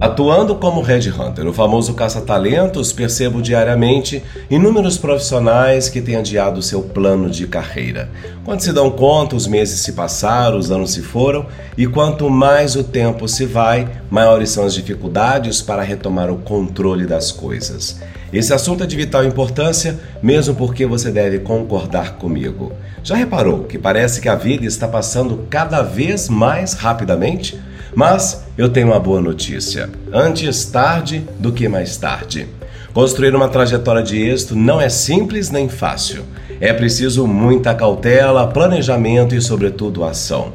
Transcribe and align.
Atuando 0.00 0.54
como 0.54 0.80
headhunter, 0.80 1.44
o 1.44 1.52
famoso 1.52 1.92
caça-talentos, 1.92 2.92
percebo 2.92 3.42
diariamente 3.42 4.22
inúmeros 4.48 4.96
profissionais 4.96 5.88
que 5.88 6.00
têm 6.00 6.14
adiado 6.14 6.62
seu 6.62 6.82
plano 6.82 7.28
de 7.28 7.48
carreira. 7.48 8.08
Quando 8.44 8.60
se 8.60 8.72
dão 8.72 8.92
conta, 8.92 9.34
os 9.34 9.48
meses 9.48 9.80
se 9.80 9.94
passaram, 9.94 10.56
os 10.56 10.70
anos 10.70 10.92
se 10.92 11.02
foram, 11.02 11.46
e 11.76 11.84
quanto 11.84 12.30
mais 12.30 12.76
o 12.76 12.84
tempo 12.84 13.26
se 13.26 13.44
vai, 13.44 13.88
maiores 14.08 14.50
são 14.50 14.64
as 14.64 14.72
dificuldades 14.72 15.60
para 15.60 15.82
retomar 15.82 16.30
o 16.30 16.38
controle 16.38 17.04
das 17.04 17.32
coisas. 17.32 18.00
Esse 18.32 18.54
assunto 18.54 18.84
é 18.84 18.86
de 18.86 18.94
vital 18.94 19.24
importância, 19.24 19.98
mesmo 20.22 20.54
porque 20.54 20.86
você 20.86 21.10
deve 21.10 21.40
concordar 21.40 22.18
comigo. 22.18 22.72
Já 23.02 23.16
reparou 23.16 23.64
que 23.64 23.76
parece 23.76 24.20
que 24.20 24.28
a 24.28 24.36
vida 24.36 24.64
está 24.64 24.86
passando 24.86 25.46
cada 25.50 25.82
vez 25.82 26.28
mais 26.28 26.74
rapidamente? 26.74 27.58
Mas 27.94 28.44
eu 28.56 28.68
tenho 28.68 28.88
uma 28.88 29.00
boa 29.00 29.20
notícia: 29.20 29.90
antes 30.12 30.64
tarde 30.66 31.26
do 31.38 31.52
que 31.52 31.68
mais 31.68 31.96
tarde. 31.96 32.46
Construir 32.92 33.34
uma 33.34 33.48
trajetória 33.48 34.02
de 34.02 34.20
êxito 34.20 34.56
não 34.56 34.80
é 34.80 34.88
simples 34.88 35.50
nem 35.50 35.68
fácil. 35.68 36.24
É 36.60 36.72
preciso 36.72 37.26
muita 37.26 37.74
cautela, 37.74 38.46
planejamento 38.46 39.34
e, 39.34 39.40
sobretudo, 39.40 40.02
ação. 40.04 40.52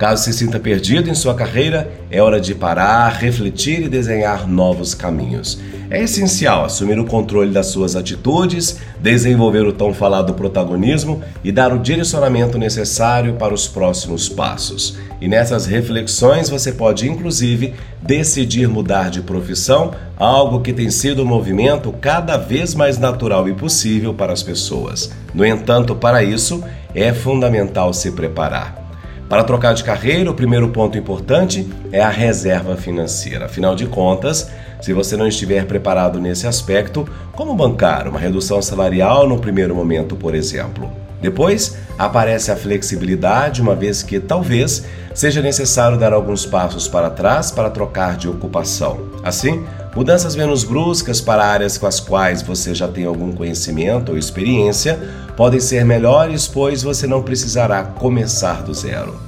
Caso 0.00 0.24
se 0.24 0.32
sinta 0.32 0.58
perdido 0.58 1.10
em 1.10 1.14
sua 1.14 1.34
carreira, 1.34 1.92
é 2.10 2.22
hora 2.22 2.40
de 2.40 2.54
parar, 2.54 3.10
refletir 3.10 3.82
e 3.82 3.88
desenhar 3.88 4.48
novos 4.48 4.94
caminhos. 4.94 5.60
É 5.90 6.02
essencial 6.02 6.64
assumir 6.64 6.98
o 6.98 7.04
controle 7.04 7.50
das 7.52 7.66
suas 7.66 7.94
atitudes, 7.94 8.78
desenvolver 8.98 9.66
o 9.66 9.74
tão 9.74 9.92
falado 9.92 10.32
protagonismo 10.32 11.20
e 11.44 11.52
dar 11.52 11.70
o 11.70 11.78
direcionamento 11.78 12.56
necessário 12.56 13.34
para 13.34 13.52
os 13.52 13.68
próximos 13.68 14.26
passos. 14.26 14.96
E 15.20 15.28
nessas 15.28 15.66
reflexões 15.66 16.48
você 16.48 16.72
pode 16.72 17.06
inclusive 17.06 17.74
decidir 18.00 18.68
mudar 18.68 19.10
de 19.10 19.20
profissão, 19.20 19.90
algo 20.16 20.62
que 20.62 20.72
tem 20.72 20.90
sido 20.90 21.24
um 21.24 21.26
movimento 21.26 21.92
cada 22.00 22.38
vez 22.38 22.74
mais 22.74 22.96
natural 22.96 23.46
e 23.50 23.52
possível 23.52 24.14
para 24.14 24.32
as 24.32 24.42
pessoas. 24.42 25.12
No 25.34 25.44
entanto, 25.44 25.94
para 25.94 26.24
isso 26.24 26.64
é 26.94 27.12
fundamental 27.12 27.92
se 27.92 28.12
preparar. 28.12 28.89
Para 29.30 29.44
trocar 29.44 29.74
de 29.74 29.84
carreira, 29.84 30.28
o 30.28 30.34
primeiro 30.34 30.70
ponto 30.70 30.98
importante 30.98 31.64
é 31.92 32.00
a 32.00 32.08
reserva 32.08 32.76
financeira. 32.76 33.44
Afinal 33.44 33.76
de 33.76 33.86
contas, 33.86 34.50
se 34.82 34.92
você 34.92 35.16
não 35.16 35.28
estiver 35.28 35.66
preparado 35.66 36.18
nesse 36.18 36.48
aspecto, 36.48 37.08
como 37.30 37.54
bancar 37.54 38.08
uma 38.08 38.18
redução 38.18 38.60
salarial 38.60 39.28
no 39.28 39.38
primeiro 39.38 39.72
momento, 39.72 40.16
por 40.16 40.34
exemplo? 40.34 40.90
Depois 41.20 41.76
aparece 41.98 42.50
a 42.50 42.56
flexibilidade, 42.56 43.60
uma 43.60 43.74
vez 43.74 44.02
que 44.02 44.18
talvez 44.18 44.84
seja 45.14 45.42
necessário 45.42 45.98
dar 45.98 46.12
alguns 46.12 46.46
passos 46.46 46.88
para 46.88 47.10
trás 47.10 47.50
para 47.50 47.68
trocar 47.68 48.16
de 48.16 48.28
ocupação. 48.28 49.10
Assim, 49.22 49.64
mudanças 49.94 50.34
menos 50.34 50.64
bruscas 50.64 51.20
para 51.20 51.44
áreas 51.44 51.76
com 51.76 51.86
as 51.86 52.00
quais 52.00 52.42
você 52.42 52.74
já 52.74 52.88
tem 52.88 53.04
algum 53.04 53.32
conhecimento 53.32 54.12
ou 54.12 54.18
experiência 54.18 54.98
podem 55.36 55.60
ser 55.60 55.84
melhores, 55.84 56.46
pois 56.46 56.82
você 56.82 57.06
não 57.06 57.22
precisará 57.22 57.82
começar 57.82 58.62
do 58.62 58.72
zero. 58.72 59.18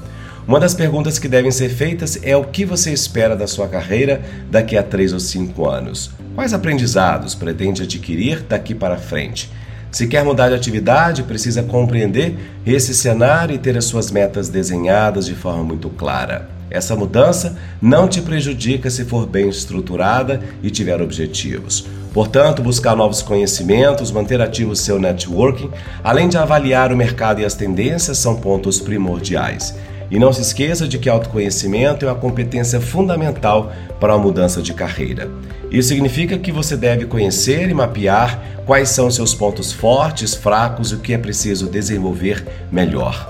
Uma 0.47 0.59
das 0.59 0.75
perguntas 0.75 1.19
que 1.19 1.29
devem 1.29 1.53
ser 1.53 1.69
feitas 1.69 2.19
é 2.23 2.37
o 2.37 2.45
que 2.45 2.65
você 2.65 2.93
espera 2.93 3.37
da 3.37 3.47
sua 3.47 3.69
carreira 3.69 4.21
daqui 4.51 4.77
a 4.77 4.83
3 4.83 5.13
ou 5.13 5.21
5 5.21 5.69
anos. 5.69 6.11
Quais 6.35 6.53
aprendizados 6.53 7.35
pretende 7.35 7.83
adquirir 7.83 8.41
daqui 8.41 8.75
para 8.75 8.97
frente? 8.97 9.51
Se 9.93 10.07
quer 10.07 10.25
mudar 10.25 10.49
de 10.49 10.55
atividade, 10.55 11.23
precisa 11.23 11.63
compreender 11.63 12.35
esse 12.65 12.95
cenário 12.95 13.55
e 13.55 13.59
ter 13.59 13.77
as 13.77 13.85
suas 13.85 14.11
metas 14.11 14.49
desenhadas 14.49 15.27
de 15.27 15.35
forma 15.35 15.63
muito 15.63 15.91
clara. 15.91 16.49
Essa 16.71 16.97
mudança 16.97 17.59
não 17.81 18.09
te 18.09 18.23
prejudica 18.23 18.89
se 18.89 19.05
for 19.05 19.27
bem 19.27 19.51
estruturada 19.51 20.41
e 20.63 20.71
tiver 20.71 21.03
objetivos. 21.03 21.87
Portanto, 22.15 22.63
buscar 22.63 22.97
novos 22.97 23.21
conhecimentos, 23.21 24.11
manter 24.11 24.41
ativo 24.41 24.75
seu 24.75 24.99
networking, 24.99 25.71
além 26.03 26.27
de 26.27 26.39
avaliar 26.39 26.91
o 26.91 26.97
mercado 26.97 27.43
e 27.43 27.45
as 27.45 27.53
tendências, 27.53 28.17
são 28.17 28.37
pontos 28.37 28.81
primordiais. 28.81 29.75
E 30.13 30.19
não 30.19 30.31
se 30.31 30.43
esqueça 30.43 30.87
de 30.87 30.99
que 30.99 31.09
autoconhecimento 31.09 32.05
é 32.05 32.09
uma 32.09 32.15
competência 32.15 32.79
fundamental 32.79 33.73
para 33.99 34.13
a 34.13 34.19
mudança 34.19 34.61
de 34.61 34.75
carreira. 34.75 35.31
Isso 35.71 35.89
significa 35.89 36.37
que 36.37 36.53
você 36.53 36.77
deve 36.77 37.07
conhecer 37.07 37.71
e 37.71 37.73
mapear 37.73 38.39
quais 38.67 38.91
são 38.91 39.11
seus 39.11 39.35
pontos 39.35 39.73
fortes, 39.73 40.35
fracos 40.35 40.93
e 40.93 40.97
o 40.97 40.99
que 40.99 41.15
é 41.15 41.19
preciso 41.19 41.67
desenvolver 41.67 42.47
melhor. 42.71 43.27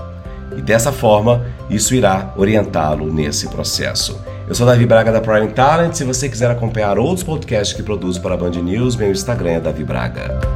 E 0.57 0.61
dessa 0.61 0.91
forma, 0.91 1.45
isso 1.69 1.95
irá 1.95 2.33
orientá-lo 2.35 3.11
nesse 3.11 3.47
processo. 3.47 4.19
Eu 4.45 4.53
sou 4.53 4.67
Davi 4.67 4.85
Braga 4.85 5.09
da 5.09 5.21
Prime 5.21 5.47
Talent. 5.53 5.93
Se 5.93 6.03
você 6.03 6.27
quiser 6.27 6.51
acompanhar 6.51 6.99
outros 6.99 7.23
podcasts 7.23 7.73
que 7.73 7.81
produzo 7.81 8.19
para 8.21 8.33
a 8.33 8.37
Band 8.37 8.61
News, 8.61 8.97
meu 8.97 9.09
Instagram 9.09 9.51
é 9.51 9.59
Davi 9.61 9.85
Braga. 9.85 10.52